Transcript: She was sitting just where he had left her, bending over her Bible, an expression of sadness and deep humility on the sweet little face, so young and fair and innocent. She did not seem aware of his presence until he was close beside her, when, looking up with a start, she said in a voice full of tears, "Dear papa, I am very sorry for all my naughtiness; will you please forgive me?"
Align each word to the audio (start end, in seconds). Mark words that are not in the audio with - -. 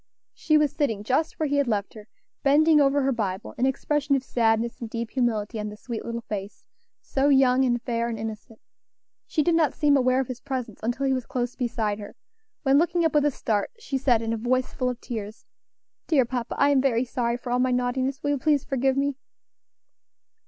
She 0.33 0.57
was 0.57 0.71
sitting 0.71 1.03
just 1.03 1.37
where 1.39 1.45
he 1.45 1.57
had 1.57 1.67
left 1.67 1.93
her, 1.93 2.07
bending 2.41 2.81
over 2.81 3.03
her 3.03 3.11
Bible, 3.11 3.53
an 3.59 3.67
expression 3.67 4.15
of 4.15 4.23
sadness 4.23 4.81
and 4.81 4.89
deep 4.89 5.11
humility 5.11 5.59
on 5.59 5.69
the 5.69 5.77
sweet 5.77 6.03
little 6.03 6.21
face, 6.21 6.63
so 7.01 7.29
young 7.29 7.63
and 7.65 7.79
fair 7.79 8.07
and 8.09 8.17
innocent. 8.17 8.59
She 9.27 9.43
did 9.43 9.53
not 9.53 9.75
seem 9.75 9.95
aware 9.95 10.19
of 10.19 10.27
his 10.27 10.41
presence 10.41 10.79
until 10.81 11.05
he 11.05 11.13
was 11.13 11.27
close 11.27 11.55
beside 11.55 11.99
her, 11.99 12.15
when, 12.63 12.79
looking 12.79 13.05
up 13.05 13.13
with 13.13 13.25
a 13.25 13.29
start, 13.29 13.69
she 13.77 13.99
said 13.99 14.23
in 14.23 14.33
a 14.33 14.37
voice 14.37 14.73
full 14.73 14.89
of 14.89 14.99
tears, 14.99 15.45
"Dear 16.07 16.25
papa, 16.25 16.55
I 16.57 16.69
am 16.71 16.81
very 16.81 17.05
sorry 17.05 17.37
for 17.37 17.51
all 17.51 17.59
my 17.59 17.69
naughtiness; 17.69 18.23
will 18.23 18.31
you 18.31 18.37
please 18.39 18.63
forgive 18.65 18.97
me?" 18.97 19.17